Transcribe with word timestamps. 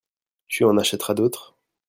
Tu 0.47 0.63
en 0.63 0.79
achèteras 0.79 1.13
d'autres? 1.13 1.55